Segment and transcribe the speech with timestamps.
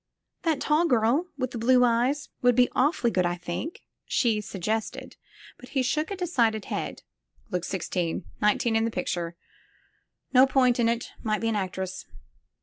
[0.41, 4.41] That tall girl with the big blue eyes would be awfully good, I think," she
[4.41, 5.15] suggested,
[5.59, 7.03] but he shook a decided head.
[7.51, 8.23] "Looks 6i:5teen.
[8.41, 9.35] Nineteen in the picture.
[10.33, 12.07] No point in it— ^might be an actress.